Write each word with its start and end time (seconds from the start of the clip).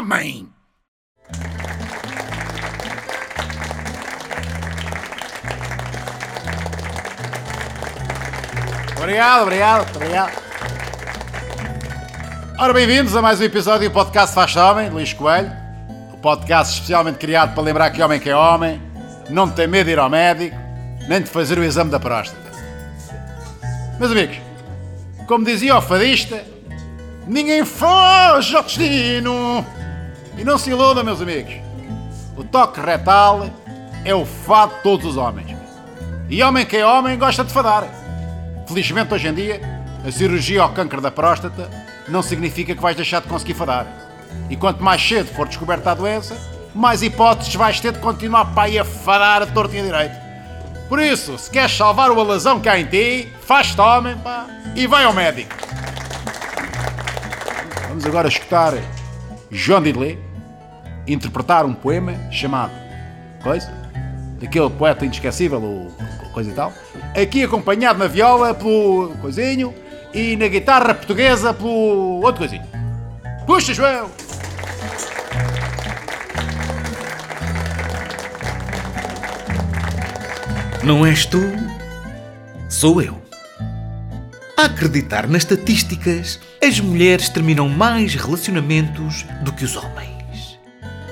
homem! 0.00 0.48
Obrigado, 8.96 9.42
obrigado, 9.42 9.96
obrigado. 9.96 10.42
Ora, 12.58 12.72
bem-vindos 12.72 13.14
a 13.14 13.20
mais 13.20 13.40
um 13.40 13.44
episódio 13.44 13.90
do 13.90 13.92
podcast 13.92 14.34
Faz 14.34 14.56
Homem, 14.56 14.88
Luís 14.88 15.12
Coelho. 15.12 15.52
O 16.14 16.16
podcast 16.16 16.74
especialmente 16.74 17.18
criado 17.18 17.54
para 17.54 17.62
lembrar 17.62 17.90
que 17.90 18.02
homem 18.02 18.18
que 18.18 18.30
é 18.30 18.36
homem, 18.36 18.80
não 19.28 19.50
tem 19.50 19.66
medo 19.66 19.86
de 19.86 19.92
ir 19.92 19.98
ao 19.98 20.08
médico, 20.08 20.56
nem 21.08 21.20
de 21.20 21.28
fazer 21.28 21.58
o 21.58 21.64
exame 21.64 21.90
da 21.90 22.00
próstata. 22.00 22.50
Meus 23.98 24.12
amigos, 24.12 24.38
como 25.26 25.44
dizia 25.44 25.76
o 25.76 25.82
fadista, 25.82 26.42
ninguém 27.26 27.66
foge 27.66 28.56
ao 28.56 28.62
destino. 28.62 29.64
E 30.40 30.44
não 30.44 30.56
se 30.56 30.70
iluda, 30.70 31.04
meus 31.04 31.20
amigos. 31.20 31.52
O 32.34 32.42
toque 32.42 32.80
retal 32.80 33.50
é 34.06 34.14
o 34.14 34.24
fado 34.24 34.74
de 34.74 34.82
todos 34.82 35.04
os 35.04 35.16
homens. 35.18 35.54
E 36.30 36.42
homem 36.42 36.64
que 36.64 36.78
é 36.78 36.86
homem 36.86 37.18
gosta 37.18 37.44
de 37.44 37.52
fadar. 37.52 37.84
Felizmente, 38.66 39.12
hoje 39.12 39.28
em 39.28 39.34
dia, 39.34 39.60
a 40.02 40.10
cirurgia 40.10 40.62
ao 40.62 40.70
câncer 40.70 41.02
da 41.02 41.10
próstata 41.10 41.68
não 42.08 42.22
significa 42.22 42.74
que 42.74 42.80
vais 42.80 42.96
deixar 42.96 43.20
de 43.20 43.28
conseguir 43.28 43.52
fadar. 43.52 43.86
E 44.48 44.56
quanto 44.56 44.82
mais 44.82 45.06
cedo 45.06 45.26
for 45.34 45.46
descoberta 45.46 45.90
a 45.90 45.94
doença, 45.94 46.34
mais 46.74 47.02
hipóteses 47.02 47.54
vais 47.54 47.78
ter 47.78 47.92
de 47.92 47.98
continuar 47.98 48.46
para 48.54 48.62
aí 48.62 48.78
a 48.78 48.84
fadar 48.84 49.42
a 49.42 49.46
torta 49.46 49.76
e 49.76 49.80
a 49.80 49.82
direito. 49.82 50.16
Por 50.88 51.00
isso, 51.00 51.36
se 51.36 51.50
queres 51.50 51.76
salvar 51.76 52.10
o 52.10 52.18
alazão 52.18 52.60
que 52.60 52.68
há 52.70 52.80
em 52.80 52.86
ti, 52.86 53.30
faz-te 53.42 53.78
homem, 53.78 54.16
pá, 54.16 54.46
e 54.74 54.86
vai 54.86 55.04
ao 55.04 55.12
médico. 55.12 55.54
Vamos 57.88 58.06
agora 58.06 58.28
escutar 58.28 58.72
João 59.50 59.82
Diddley 59.82 60.29
interpretar 61.06 61.64
um 61.64 61.74
poema 61.74 62.14
chamado 62.30 62.72
Coisa? 63.42 63.72
Daquele 64.40 64.70
poeta 64.70 65.04
inesquecível, 65.04 65.62
o 65.62 65.90
coisa 66.32 66.50
e 66.50 66.54
tal. 66.54 66.72
Aqui 67.20 67.42
acompanhado 67.42 67.98
na 67.98 68.06
viola 68.06 68.54
pelo 68.54 69.14
coisinho 69.20 69.74
e 70.14 70.36
na 70.36 70.48
guitarra 70.48 70.94
portuguesa 70.94 71.52
pelo 71.52 72.20
outro 72.22 72.38
coisinho. 72.38 72.64
Puxa, 73.46 73.74
João! 73.74 74.10
Não 80.82 81.04
és 81.04 81.26
tu, 81.26 81.40
sou 82.68 83.02
eu. 83.02 83.20
A 84.56 84.64
acreditar 84.64 85.26
nas 85.26 85.42
estatísticas, 85.42 86.40
as 86.62 86.80
mulheres 86.80 87.28
terminam 87.28 87.68
mais 87.68 88.14
relacionamentos 88.14 89.24
do 89.42 89.52
que 89.52 89.64
os 89.64 89.76
homens. 89.76 89.89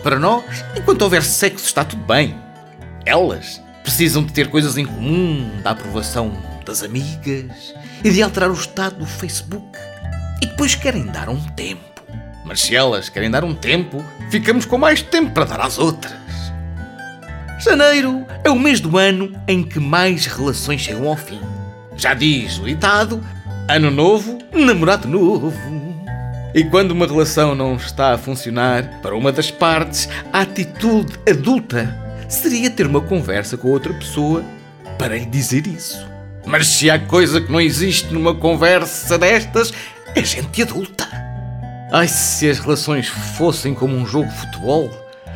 Para 0.09 0.19
nós, 0.19 0.65
enquanto 0.75 1.03
houver 1.03 1.23
sexo, 1.23 1.67
está 1.67 1.85
tudo 1.85 2.03
bem. 2.03 2.35
Elas 3.05 3.61
precisam 3.83 4.25
de 4.25 4.33
ter 4.33 4.49
coisas 4.49 4.79
em 4.79 4.87
comum, 4.87 5.61
da 5.63 5.73
aprovação 5.73 6.33
das 6.65 6.83
amigas 6.83 7.75
e 8.03 8.11
de 8.11 8.23
alterar 8.23 8.49
o 8.49 8.55
estado 8.55 9.01
do 9.01 9.05
Facebook. 9.05 9.79
E 10.41 10.47
depois 10.47 10.75
querem 10.75 11.05
dar 11.05 11.29
um 11.29 11.39
tempo. 11.51 11.85
Mas 12.43 12.63
se 12.63 12.75
elas 12.75 13.11
querem 13.11 13.31
dar 13.31 13.45
um 13.45 13.55
tempo, 13.55 14.03
ficamos 14.31 14.65
com 14.65 14.79
mais 14.79 15.03
tempo 15.03 15.33
para 15.33 15.45
dar 15.45 15.61
às 15.61 15.79
outras. 15.79 16.15
Janeiro 17.61 18.27
é 18.43 18.49
o 18.49 18.59
mês 18.59 18.81
do 18.81 18.97
ano 18.97 19.39
em 19.47 19.63
que 19.63 19.79
mais 19.79 20.25
relações 20.25 20.81
chegam 20.81 21.07
ao 21.07 21.19
fim. 21.19 21.43
Já 21.99 22.15
diz 22.15 22.59
o 22.59 22.65
ditado: 22.65 23.23
Ano 23.69 23.91
novo, 23.91 24.39
namorado 24.55 25.07
novo. 25.07 25.53
E 26.59 26.65
quando 26.65 26.91
uma 26.91 27.07
relação 27.07 27.55
não 27.55 27.77
está 27.77 28.15
a 28.15 28.19
funcionar, 28.19 29.01
para 29.01 29.15
uma 29.15 29.31
das 29.31 29.49
partes, 29.49 30.09
a 30.33 30.41
atitude 30.41 31.17
adulta 31.25 31.97
seria 32.29 32.69
ter 32.69 32.85
uma 32.85 33.01
conversa 33.01 33.57
com 33.57 33.69
outra 33.69 33.95
pessoa 33.95 34.45
para 34.99 35.17
lhe 35.17 35.25
dizer 35.25 35.69
isso. 35.69 36.05
Mas 36.45 36.67
se 36.67 36.91
há 36.91 36.99
coisa 36.99 37.41
que 37.41 37.53
não 37.53 37.61
existe 37.61 38.13
numa 38.13 38.35
conversa 38.35 39.17
destas, 39.17 39.73
é 40.17 40.25
gente 40.25 40.61
adulta. 40.61 41.07
Ai, 41.93 42.09
se 42.09 42.51
as 42.51 42.59
relações 42.59 43.07
fossem 43.07 43.73
como 43.73 43.95
um 43.95 44.05
jogo 44.05 44.29
de 44.29 44.39
futebol, 44.39 44.91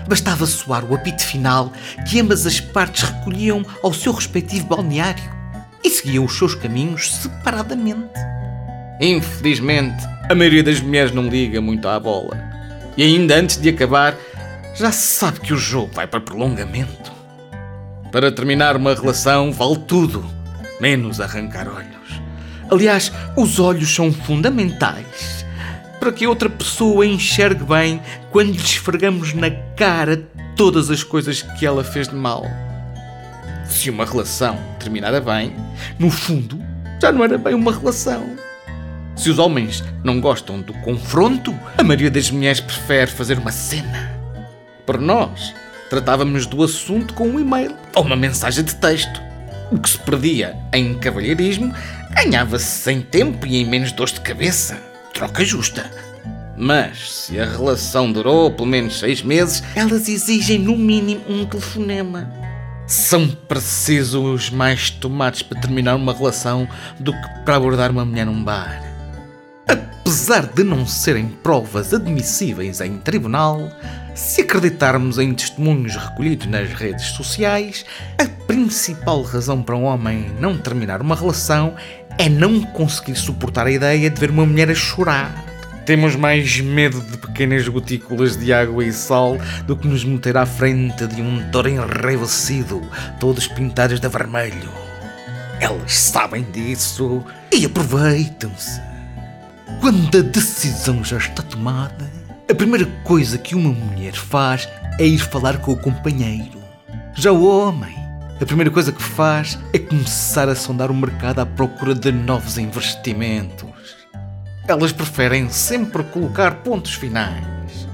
bastava 0.08 0.44
soar 0.44 0.84
o 0.84 0.92
apito 0.92 1.24
final 1.24 1.72
que 2.04 2.18
ambas 2.18 2.44
as 2.46 2.58
partes 2.58 3.04
recolhiam 3.04 3.64
ao 3.80 3.94
seu 3.94 4.12
respectivo 4.12 4.66
balneário 4.66 5.22
e 5.84 5.88
seguiam 5.88 6.24
os 6.24 6.36
seus 6.36 6.56
caminhos 6.56 7.14
separadamente. 7.14 8.31
Infelizmente, 9.02 10.06
a 10.30 10.34
maioria 10.34 10.62
das 10.62 10.80
mulheres 10.80 11.10
não 11.10 11.26
liga 11.26 11.60
muito 11.60 11.88
à 11.88 11.98
bola. 11.98 12.38
E 12.96 13.02
ainda 13.02 13.34
antes 13.34 13.60
de 13.60 13.70
acabar, 13.70 14.16
já 14.76 14.92
se 14.92 15.18
sabe 15.18 15.40
que 15.40 15.52
o 15.52 15.56
jogo 15.56 15.90
vai 15.92 16.06
para 16.06 16.20
prolongamento. 16.20 17.10
Para 18.12 18.30
terminar 18.30 18.76
uma 18.76 18.94
relação, 18.94 19.50
vale 19.50 19.78
tudo, 19.88 20.24
menos 20.80 21.20
arrancar 21.20 21.66
olhos. 21.66 22.22
Aliás, 22.70 23.10
os 23.36 23.58
olhos 23.58 23.92
são 23.92 24.12
fundamentais 24.12 25.44
para 25.98 26.12
que 26.12 26.24
outra 26.24 26.48
pessoa 26.48 27.04
enxergue 27.04 27.64
bem 27.64 28.00
quando 28.30 28.52
lhe 28.52 28.56
esfregamos 28.56 29.34
na 29.34 29.50
cara 29.76 30.22
todas 30.56 30.90
as 30.90 31.02
coisas 31.02 31.42
que 31.42 31.66
ela 31.66 31.82
fez 31.82 32.06
de 32.06 32.14
mal. 32.14 32.46
Se 33.66 33.90
uma 33.90 34.06
relação 34.06 34.56
terminara 34.78 35.20
bem, 35.20 35.56
no 35.98 36.08
fundo, 36.08 36.56
já 37.00 37.10
não 37.10 37.24
era 37.24 37.36
bem 37.36 37.54
uma 37.54 37.72
relação. 37.72 38.41
Se 39.14 39.30
os 39.30 39.38
homens 39.38 39.84
não 40.02 40.20
gostam 40.20 40.60
do 40.60 40.72
confronto, 40.74 41.54
a 41.76 41.82
maioria 41.82 42.10
das 42.10 42.30
mulheres 42.30 42.60
prefere 42.60 43.10
fazer 43.10 43.38
uma 43.38 43.52
cena. 43.52 44.10
Para 44.86 44.98
nós, 44.98 45.54
tratávamos 45.90 46.46
do 46.46 46.62
assunto 46.62 47.14
com 47.14 47.28
um 47.28 47.38
e-mail 47.38 47.76
ou 47.94 48.04
uma 48.04 48.16
mensagem 48.16 48.64
de 48.64 48.74
texto. 48.74 49.20
O 49.70 49.78
que 49.78 49.88
se 49.88 49.98
perdia 49.98 50.56
em 50.72 50.94
cavalheirismo 50.94 51.72
ganhava-se 52.14 52.64
sem 52.64 53.00
tempo 53.00 53.46
e 53.46 53.56
em 53.56 53.64
menos 53.64 53.92
dores 53.92 54.14
de 54.14 54.20
cabeça. 54.20 54.76
Troca 55.14 55.44
justa. 55.44 55.90
Mas 56.56 57.12
se 57.12 57.40
a 57.40 57.44
relação 57.44 58.12
durou 58.12 58.50
pelo 58.50 58.68
menos 58.68 58.98
seis 58.98 59.22
meses, 59.22 59.62
elas 59.74 60.08
exigem 60.08 60.58
no 60.58 60.76
mínimo 60.76 61.22
um 61.28 61.44
telefonema. 61.44 62.30
São 62.86 63.28
precisos 63.28 64.50
mais 64.50 64.90
tomates 64.90 65.42
para 65.42 65.60
terminar 65.60 65.96
uma 65.96 66.12
relação 66.12 66.68
do 66.98 67.12
que 67.12 67.28
para 67.44 67.56
abordar 67.56 67.90
uma 67.90 68.04
mulher 68.04 68.26
num 68.26 68.42
bar. 68.42 68.91
Apesar 70.12 70.46
de 70.46 70.62
não 70.62 70.86
serem 70.86 71.26
provas 71.26 71.94
admissíveis 71.94 72.82
em 72.82 72.98
tribunal, 72.98 73.70
se 74.14 74.42
acreditarmos 74.42 75.18
em 75.18 75.32
testemunhos 75.32 75.96
recolhidos 75.96 76.46
nas 76.48 76.70
redes 76.74 77.06
sociais, 77.12 77.86
a 78.18 78.26
principal 78.46 79.22
razão 79.22 79.62
para 79.62 79.74
um 79.74 79.84
homem 79.84 80.30
não 80.38 80.58
terminar 80.58 81.00
uma 81.00 81.16
relação 81.16 81.74
é 82.18 82.28
não 82.28 82.60
conseguir 82.60 83.16
suportar 83.16 83.66
a 83.66 83.70
ideia 83.70 84.10
de 84.10 84.20
ver 84.20 84.28
uma 84.28 84.44
mulher 84.44 84.68
a 84.68 84.74
chorar. 84.74 85.32
Temos 85.86 86.14
mais 86.14 86.60
medo 86.60 87.00
de 87.00 87.16
pequenas 87.16 87.66
gotículas 87.66 88.36
de 88.36 88.52
água 88.52 88.84
e 88.84 88.92
sal 88.92 89.38
do 89.66 89.74
que 89.74 89.88
nos 89.88 90.04
meter 90.04 90.36
à 90.36 90.44
frente 90.44 91.06
de 91.06 91.22
um 91.22 91.50
touro 91.50 91.70
enraivecido, 91.70 92.82
todos 93.18 93.48
pintados 93.48 93.98
de 93.98 94.08
vermelho. 94.08 94.70
Elas 95.58 95.94
sabem 95.94 96.44
disso 96.52 97.24
e 97.50 97.64
aproveitam-se. 97.64 98.91
Quando 99.80 100.18
a 100.18 100.22
decisão 100.22 101.02
já 101.04 101.18
está 101.18 101.42
tomada, 101.42 102.10
a 102.50 102.54
primeira 102.54 102.86
coisa 103.04 103.38
que 103.38 103.54
uma 103.54 103.70
mulher 103.70 104.14
faz 104.14 104.68
é 104.98 105.06
ir 105.06 105.18
falar 105.18 105.58
com 105.58 105.72
o 105.72 105.76
companheiro. 105.76 106.62
Já 107.14 107.32
o 107.32 107.44
homem, 107.46 107.94
a 108.40 108.46
primeira 108.46 108.70
coisa 108.70 108.92
que 108.92 109.02
faz 109.02 109.58
é 109.72 109.78
começar 109.78 110.48
a 110.48 110.54
sondar 110.54 110.90
o 110.90 110.94
mercado 110.94 111.40
à 111.40 111.46
procura 111.46 111.94
de 111.94 112.10
novos 112.12 112.58
investimentos. 112.58 113.96
Elas 114.66 114.92
preferem 114.92 115.48
sempre 115.48 116.02
colocar 116.04 116.56
pontos 116.56 116.94
finais. 116.94 117.88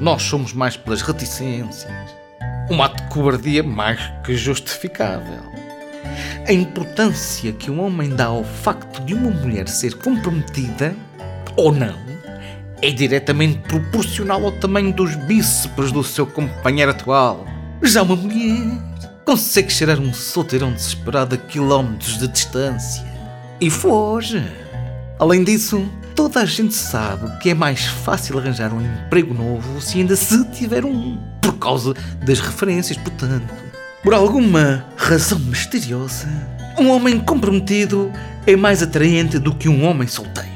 Nós 0.00 0.22
somos 0.22 0.52
mais 0.52 0.76
pelas 0.76 1.02
reticências. 1.02 1.92
Um 2.70 2.82
ato 2.82 3.02
de 3.02 3.08
cobardia 3.08 3.62
mais 3.62 4.00
que 4.24 4.36
justificável. 4.36 5.42
A 6.46 6.52
importância 6.52 7.52
que 7.52 7.70
um 7.70 7.84
homem 7.84 8.10
dá 8.10 8.26
ao 8.26 8.44
facto 8.44 9.04
de 9.04 9.14
uma 9.14 9.30
mulher 9.30 9.68
ser 9.68 9.94
comprometida 9.94 10.94
ou 11.56 11.72
não 11.72 12.06
é 12.82 12.90
diretamente 12.90 13.58
proporcional 13.68 14.44
ao 14.44 14.52
tamanho 14.52 14.92
dos 14.92 15.14
bíceps 15.14 15.90
do 15.90 16.04
seu 16.04 16.26
companheiro 16.26 16.90
atual. 16.90 17.46
Já 17.82 18.02
uma 18.02 18.16
mulher 18.16 18.78
consegue 19.24 19.72
cheirar 19.72 19.98
um 19.98 20.12
solteirão 20.12 20.72
desesperado 20.72 21.34
a 21.34 21.38
quilómetros 21.38 22.18
de 22.18 22.28
distância 22.28 23.04
e 23.60 23.70
foge. 23.70 24.42
Além 25.18 25.42
disso, 25.42 25.88
toda 26.14 26.40
a 26.40 26.44
gente 26.44 26.74
sabe 26.74 27.38
que 27.38 27.50
é 27.50 27.54
mais 27.54 27.86
fácil 27.86 28.38
arranjar 28.38 28.72
um 28.72 28.82
emprego 28.82 29.32
novo 29.32 29.80
se 29.80 29.98
ainda 29.98 30.14
se 30.14 30.44
tiver 30.50 30.84
um, 30.84 31.18
por 31.40 31.54
causa 31.54 31.94
das 32.24 32.40
referências, 32.40 32.98
portanto. 32.98 33.52
Por 34.02 34.14
alguma 34.14 34.84
razão 34.96 35.38
misteriosa, 35.38 36.28
um 36.78 36.90
homem 36.90 37.18
comprometido 37.18 38.12
é 38.46 38.54
mais 38.54 38.82
atraente 38.82 39.38
do 39.38 39.54
que 39.54 39.68
um 39.68 39.84
homem 39.84 40.06
solteiro. 40.06 40.55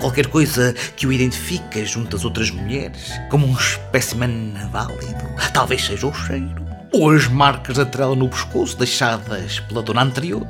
Qualquer 0.00 0.28
coisa 0.28 0.74
que 0.96 1.06
o 1.06 1.12
identifica 1.12 1.84
junto 1.84 2.14
às 2.14 2.24
outras 2.24 2.50
mulheres 2.50 3.12
como 3.30 3.46
um 3.46 3.52
espécimen 3.52 4.54
válido? 4.70 5.24
Talvez 5.52 5.84
seja 5.84 6.06
o 6.06 6.14
cheiro. 6.14 6.66
Ou 6.92 7.10
as 7.10 7.26
marcas 7.26 7.76
da 7.76 7.84
trela 7.84 8.14
no 8.14 8.28
pescoço 8.28 8.78
deixadas 8.78 9.60
pela 9.60 9.82
dona 9.82 10.02
anterior. 10.02 10.46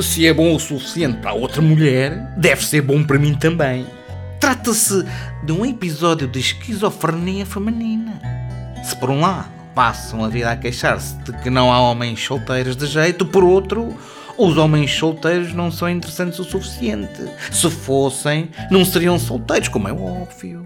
Se 0.00 0.26
é 0.26 0.32
bom 0.32 0.54
o 0.54 0.60
suficiente 0.60 1.18
para 1.18 1.32
outra 1.32 1.62
mulher, 1.62 2.34
deve 2.36 2.64
ser 2.64 2.82
bom 2.82 3.02
para 3.02 3.18
mim 3.18 3.34
também. 3.34 3.86
Trata-se 4.40 5.04
de 5.44 5.52
um 5.52 5.64
episódio 5.64 6.28
de 6.28 6.38
esquizofrenia 6.40 7.46
feminina. 7.46 8.20
Se 8.84 8.96
por 8.96 9.10
um 9.10 9.20
lado 9.20 9.50
passam 9.74 10.24
a 10.24 10.28
vida 10.28 10.50
a 10.50 10.56
queixar-se 10.56 11.16
de 11.18 11.32
que 11.38 11.50
não 11.50 11.72
há 11.72 11.80
homens 11.80 12.24
solteiros 12.24 12.76
de 12.76 12.86
jeito, 12.86 13.24
por 13.24 13.44
outro, 13.44 13.96
os 14.38 14.56
homens 14.56 14.94
solteiros 14.94 15.52
não 15.52 15.70
são 15.70 15.90
interessantes 15.90 16.38
o 16.38 16.44
suficiente. 16.44 17.28
Se 17.50 17.68
fossem, 17.68 18.50
não 18.70 18.84
seriam 18.84 19.18
solteiros, 19.18 19.68
como 19.68 19.88
é 19.88 19.92
óbvio. 19.92 20.64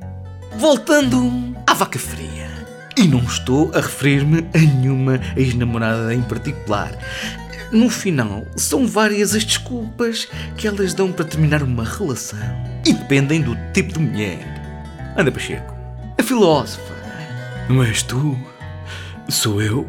Voltando 0.58 1.56
à 1.66 1.72
vaca 1.72 1.98
fria. 1.98 2.52
E 2.96 3.08
não 3.08 3.20
estou 3.20 3.72
a 3.74 3.80
referir-me 3.80 4.46
a 4.54 4.58
nenhuma 4.58 5.18
ex-namorada 5.34 6.14
em 6.14 6.20
particular. 6.20 6.92
No 7.72 7.88
final, 7.88 8.44
são 8.54 8.86
várias 8.86 9.34
as 9.34 9.44
desculpas 9.44 10.28
que 10.58 10.68
elas 10.68 10.92
dão 10.92 11.10
para 11.10 11.24
terminar 11.24 11.62
uma 11.62 11.84
relação. 11.84 12.38
E 12.84 12.92
dependem 12.92 13.40
do 13.40 13.56
tipo 13.72 13.94
de 13.94 14.00
mulher. 14.00 14.62
Anda, 15.16 15.32
Pacheco. 15.32 15.74
A 16.18 16.22
filósofa. 16.22 16.92
Não 17.70 17.82
és 17.82 18.02
tu, 18.02 18.38
sou 19.30 19.62
eu, 19.62 19.88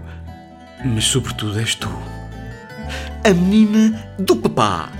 mas 0.86 1.04
sobretudo 1.04 1.60
és 1.60 1.76
tu. 1.76 1.92
A 3.26 3.30
menina 3.30 4.14
do 4.20 4.36
papá. 4.36 4.92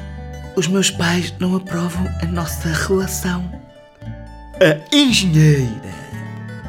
Os 0.56 0.66
meus 0.66 0.90
pais 0.90 1.34
não 1.40 1.58
aprovam 1.58 2.08
a 2.22 2.26
nossa 2.26 2.70
relação. 2.70 3.52
A 4.62 4.96
engenheira. 4.96 5.94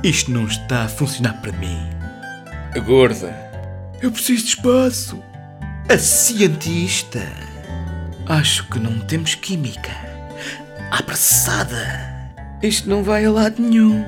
Isto 0.03 0.33
não 0.33 0.47
está 0.47 0.83
a 0.83 0.89
funcionar 0.89 1.35
para 1.35 1.53
mim. 1.53 1.79
A 2.75 2.79
gorda. 2.81 3.33
Eu 4.03 4.11
preciso 4.11 4.43
de 4.43 4.49
espaço. 4.49 5.23
A 5.89 5.97
cientista. 5.97 7.23
Acho 8.27 8.69
que 8.69 8.81
não 8.81 8.99
temos 8.99 9.37
química. 9.37 9.93
A 10.91 10.99
apressada. 10.99 12.31
Isto 12.65 12.89
não 12.91 13.05
vai 13.05 13.27
a 13.27 13.31
lado 13.31 13.63
nenhum. 13.63 14.05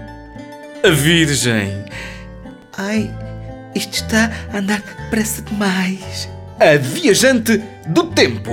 A 0.84 0.90
virgem. 0.90 1.84
Ai, 2.76 3.08
isto 3.72 3.94
está 3.94 4.32
a 4.52 4.58
andar 4.58 4.80
depressa 4.80 5.42
demais. 5.42 6.28
A 6.58 6.78
viajante 6.78 7.62
do 7.86 8.04
tempo. 8.04 8.50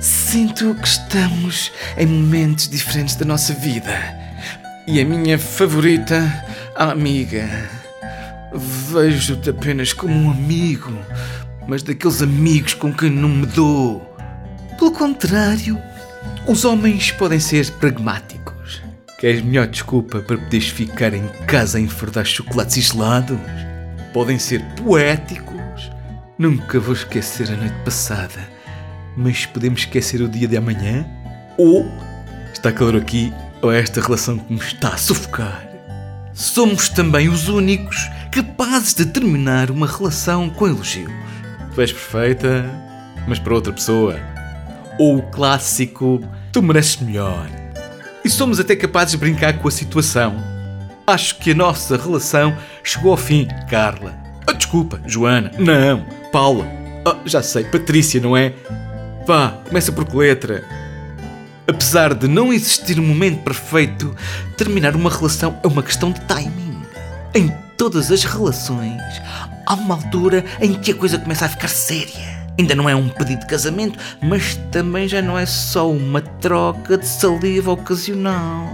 Sinto 0.00 0.74
que 0.74 0.88
estamos 0.88 1.70
em 1.96 2.06
momentos 2.06 2.68
diferentes 2.68 3.14
da 3.14 3.24
nossa 3.24 3.54
vida. 3.54 3.96
E 4.84 5.00
a 5.00 5.04
minha 5.04 5.38
favorita, 5.38 6.44
a 6.74 6.90
amiga. 6.90 7.70
Vejo-te 8.52 9.50
apenas 9.50 9.92
como 9.92 10.12
um 10.12 10.28
amigo, 10.32 10.92
mas 11.68 11.84
daqueles 11.84 12.20
amigos 12.20 12.74
com 12.74 12.92
quem 12.92 13.10
não 13.10 13.28
me 13.28 13.46
dou. 13.46 14.02
Pelo 14.76 14.90
contrário, 14.90 15.80
os 16.48 16.64
homens 16.64 17.12
podem 17.12 17.38
ser 17.38 17.70
pragmáticos. 17.74 18.82
Queres 19.20 19.40
melhor 19.40 19.68
desculpa 19.68 20.18
para 20.18 20.36
poderes 20.36 20.68
ficar 20.68 21.14
em 21.14 21.28
casa 21.46 21.78
a 21.78 21.80
enfardar 21.80 22.24
chocolates 22.24 22.76
e 22.76 22.80
gelados? 22.80 23.38
Podem 24.12 24.36
ser 24.36 24.60
poéticos. 24.82 25.53
Nunca 26.36 26.80
vou 26.80 26.94
esquecer 26.94 27.48
a 27.52 27.56
noite 27.56 27.76
passada, 27.84 28.40
mas 29.16 29.46
podemos 29.46 29.80
esquecer 29.80 30.20
o 30.20 30.28
dia 30.28 30.48
de 30.48 30.56
amanhã? 30.56 31.06
Ou 31.56 31.86
está 32.52 32.72
calor 32.72 32.96
aqui, 32.96 33.32
ou 33.62 33.72
é 33.72 33.78
esta 33.78 34.00
relação 34.00 34.38
que 34.38 34.52
me 34.52 34.58
está 34.58 34.88
a 34.88 34.96
sufocar? 34.96 35.64
Somos 36.32 36.88
também 36.88 37.28
os 37.28 37.46
únicos 37.46 38.10
capazes 38.32 38.94
de 38.94 39.06
terminar 39.06 39.70
uma 39.70 39.86
relação 39.86 40.50
com 40.50 40.66
elogios. 40.66 41.12
Tu 41.72 41.80
és 41.80 41.92
perfeita, 41.92 42.68
mas 43.28 43.38
para 43.38 43.54
outra 43.54 43.72
pessoa. 43.72 44.18
Ou 44.98 45.18
o 45.18 45.22
clássico, 45.22 46.20
tu 46.50 46.60
mereces 46.60 46.96
melhor. 46.96 47.48
E 48.24 48.28
somos 48.28 48.58
até 48.58 48.74
capazes 48.74 49.12
de 49.12 49.18
brincar 49.18 49.60
com 49.60 49.68
a 49.68 49.70
situação. 49.70 50.34
Acho 51.06 51.38
que 51.38 51.52
a 51.52 51.54
nossa 51.54 51.96
relação 51.96 52.56
chegou 52.82 53.12
ao 53.12 53.16
fim, 53.16 53.46
Carla. 53.70 54.18
Ah, 54.48 54.52
desculpa, 54.52 55.00
Joana. 55.06 55.52
Não, 55.58 56.04
Paula. 56.34 56.66
Ah, 57.06 57.16
já 57.24 57.40
sei, 57.44 57.62
Patrícia, 57.62 58.20
não 58.20 58.36
é? 58.36 58.54
Vá, 59.24 59.50
começa 59.68 59.92
por 59.92 60.04
que 60.04 60.16
letra? 60.16 60.64
Apesar 61.64 62.12
de 62.12 62.26
não 62.26 62.52
existir 62.52 62.98
um 62.98 63.06
momento 63.06 63.44
perfeito, 63.44 64.12
terminar 64.56 64.96
uma 64.96 65.08
relação 65.08 65.56
é 65.62 65.68
uma 65.68 65.80
questão 65.80 66.10
de 66.10 66.20
timing. 66.22 66.82
Em 67.32 67.54
todas 67.78 68.10
as 68.10 68.24
relações, 68.24 69.00
há 69.64 69.74
uma 69.74 69.94
altura 69.94 70.44
em 70.60 70.74
que 70.74 70.90
a 70.90 70.96
coisa 70.96 71.20
começa 71.20 71.46
a 71.46 71.48
ficar 71.48 71.68
séria. 71.68 72.48
Ainda 72.58 72.74
não 72.74 72.90
é 72.90 72.96
um 72.96 73.08
pedido 73.08 73.42
de 73.42 73.46
casamento, 73.46 73.96
mas 74.20 74.56
também 74.72 75.06
já 75.06 75.22
não 75.22 75.38
é 75.38 75.46
só 75.46 75.88
uma 75.88 76.20
troca 76.20 76.98
de 76.98 77.06
saliva 77.06 77.70
ocasional. 77.70 78.68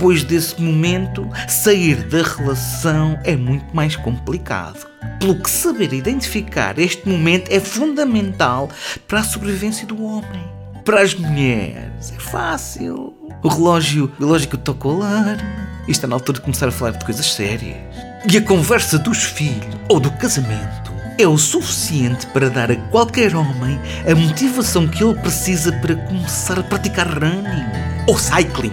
Depois 0.00 0.24
desse 0.24 0.58
momento, 0.58 1.28
sair 1.46 1.96
da 2.04 2.22
relação 2.22 3.20
é 3.22 3.36
muito 3.36 3.76
mais 3.76 3.96
complicado. 3.96 4.86
Pelo 5.18 5.34
que 5.34 5.50
saber 5.50 5.92
identificar 5.92 6.78
este 6.78 7.06
momento 7.06 7.52
é 7.52 7.60
fundamental 7.60 8.70
para 9.06 9.20
a 9.20 9.22
sobrevivência 9.22 9.86
do 9.86 10.02
homem. 10.02 10.42
Para 10.86 11.02
as 11.02 11.14
mulheres 11.14 12.14
é 12.16 12.18
fácil. 12.18 13.12
O 13.42 13.48
relógio 13.48 14.10
biológico 14.18 14.56
toca 14.56 14.88
o 14.88 14.92
alarme. 15.02 15.42
E 15.86 15.90
está 15.90 16.06
na 16.06 16.16
altura 16.16 16.38
de 16.38 16.44
começar 16.44 16.68
a 16.68 16.72
falar 16.72 16.92
de 16.92 17.04
coisas 17.04 17.34
sérias. 17.34 17.76
E 18.32 18.38
a 18.38 18.40
conversa 18.40 18.98
dos 18.98 19.22
filhos 19.24 19.76
ou 19.86 20.00
do 20.00 20.10
casamento 20.12 20.94
é 21.18 21.28
o 21.28 21.36
suficiente 21.36 22.26
para 22.28 22.48
dar 22.48 22.70
a 22.70 22.76
qualquer 22.88 23.36
homem 23.36 23.78
a 24.10 24.14
motivação 24.14 24.88
que 24.88 25.04
ele 25.04 25.20
precisa 25.20 25.70
para 25.72 25.94
começar 25.94 26.58
a 26.58 26.62
praticar 26.62 27.06
running, 27.06 27.66
ou 28.06 28.16
cycling, 28.16 28.72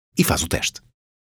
e 0.17 0.23
faz 0.23 0.43
o 0.43 0.47
teste. 0.47 0.81